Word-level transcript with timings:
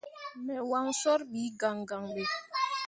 Me 0.45 0.55
wancor 0.71 1.19
ɓi 1.31 1.41
gangan 1.59 2.03
ɓe. 2.13 2.23